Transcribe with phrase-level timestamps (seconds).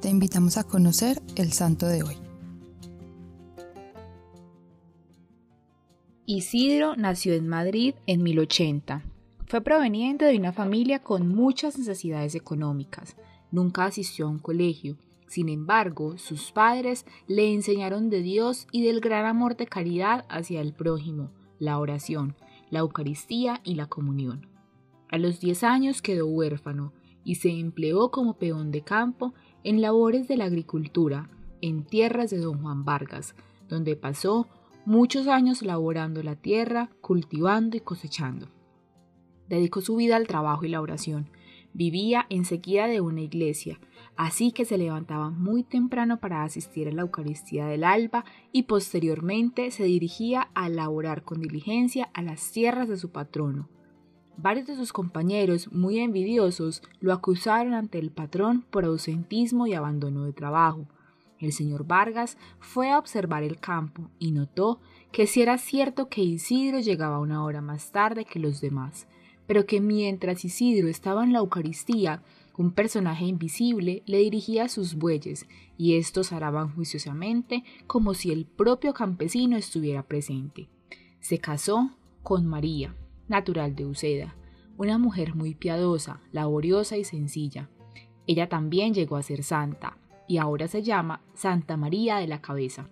[0.00, 2.16] te invitamos a conocer el santo de hoy.
[6.24, 9.02] Isidro nació en Madrid en 1080.
[9.46, 13.16] Fue proveniente de una familia con muchas necesidades económicas.
[13.50, 14.96] Nunca asistió a un colegio.
[15.26, 20.60] Sin embargo, sus padres le enseñaron de Dios y del gran amor de caridad hacia
[20.60, 22.36] el prójimo, la oración,
[22.70, 24.46] la Eucaristía y la comunión.
[25.10, 26.92] A los 10 años quedó huérfano
[27.24, 29.34] y se empleó como peón de campo
[29.64, 33.34] en labores de la agricultura en tierras de don Juan Vargas,
[33.68, 34.48] donde pasó
[34.84, 38.48] muchos años laborando la tierra, cultivando y cosechando.
[39.48, 41.30] Dedicó su vida al trabajo y la oración.
[41.72, 43.78] Vivía enseguida de una iglesia,
[44.16, 49.70] así que se levantaba muy temprano para asistir a la Eucaristía del alba y posteriormente
[49.70, 53.68] se dirigía a laborar con diligencia a las tierras de su patrono.
[54.42, 60.24] Varios de sus compañeros, muy envidiosos, lo acusaron ante el patrón por ausentismo y abandono
[60.24, 60.86] de trabajo.
[61.38, 64.80] El señor Vargas fue a observar el campo y notó
[65.12, 69.06] que si era cierto que Isidro llegaba una hora más tarde que los demás,
[69.46, 72.22] pero que mientras Isidro estaba en la Eucaristía,
[72.56, 78.94] un personaje invisible le dirigía sus bueyes y estos araban juiciosamente como si el propio
[78.94, 80.70] campesino estuviera presente.
[81.20, 81.90] Se casó
[82.22, 82.94] con María,
[83.30, 84.36] natural de Uceda,
[84.76, 87.70] una mujer muy piadosa, laboriosa y sencilla.
[88.26, 89.96] Ella también llegó a ser santa,
[90.28, 92.88] y ahora se llama Santa María de la Cabeza.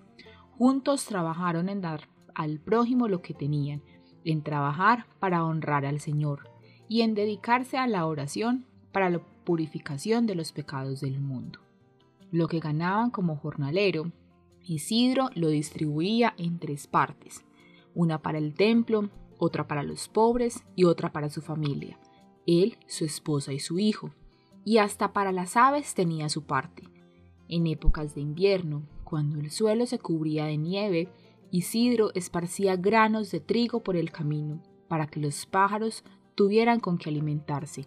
[0.56, 3.82] Juntos trabajaron en dar al prójimo lo que tenían,
[4.24, 6.50] en trabajar para honrar al Señor
[6.88, 11.60] y en dedicarse a la oración para la purificación de los pecados del mundo.
[12.30, 14.10] Lo que ganaban como jornalero,
[14.64, 17.44] Isidro lo distribuía en tres partes,
[17.94, 21.98] una para el templo, otra para los pobres y otra para su familia,
[22.46, 24.10] él, su esposa y su hijo,
[24.64, 26.84] y hasta para las aves tenía su parte.
[27.48, 31.08] En épocas de invierno, cuando el suelo se cubría de nieve,
[31.50, 36.04] Isidro esparcía granos de trigo por el camino, para que los pájaros
[36.34, 37.86] tuvieran con qué alimentarse.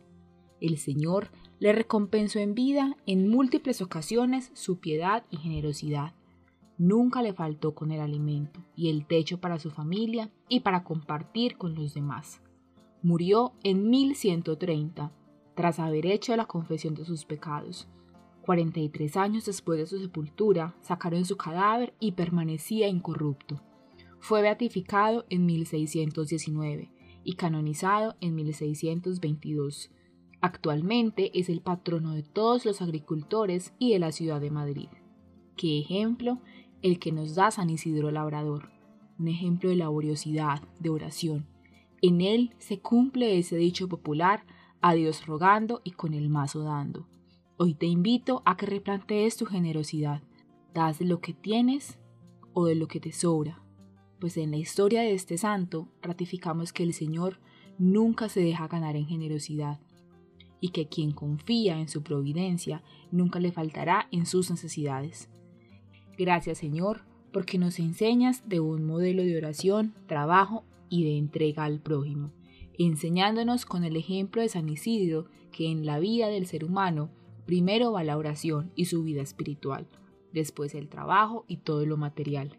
[0.60, 1.30] El Señor
[1.60, 6.14] le recompensó en vida en múltiples ocasiones su piedad y generosidad.
[6.82, 11.56] Nunca le faltó con el alimento y el techo para su familia y para compartir
[11.56, 12.42] con los demás.
[13.04, 15.12] Murió en 1130,
[15.54, 17.88] tras haber hecho la confesión de sus pecados.
[18.42, 23.62] 43 años después de su sepultura, sacaron su cadáver y permanecía incorrupto.
[24.18, 26.90] Fue beatificado en 1619
[27.24, 29.92] y canonizado en 1622.
[30.42, 34.90] Actualmente es el patrono de todos los agricultores y de la ciudad de Madrid.
[35.56, 36.40] Qué ejemplo
[36.82, 38.70] el que nos da San Isidro Labrador,
[39.20, 41.46] un ejemplo de laboriosidad, de oración.
[42.02, 44.44] En él se cumple ese dicho popular,
[44.82, 47.08] a Dios rogando y con el mazo dando.
[47.58, 50.24] Hoy te invito a que replantees tu generosidad.
[50.74, 52.00] ¿Das de lo que tienes
[52.54, 53.62] o de lo que te sobra?
[54.20, 57.40] Pues en la historia de este santo ratificamos que el Señor
[57.78, 59.80] nunca se deja ganar en generosidad
[60.60, 65.30] y que quien confía en su providencia nunca le faltará en sus necesidades.
[66.22, 67.02] Gracias Señor,
[67.34, 72.32] porque nos enseñas de un modelo de oración, trabajo y de entrega al prójimo,
[72.78, 77.10] enseñándonos con el ejemplo de San Isidro que en la vida del ser humano
[77.48, 79.88] Primero va la oración y su vida espiritual,
[80.32, 82.56] después el trabajo y todo lo material.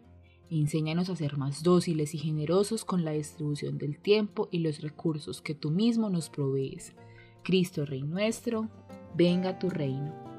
[0.49, 5.41] Enséñanos a ser más dóciles y generosos con la distribución del tiempo y los recursos
[5.41, 6.93] que tú mismo nos provees.
[7.43, 8.67] Cristo Rey nuestro,
[9.15, 10.32] venga tu reino.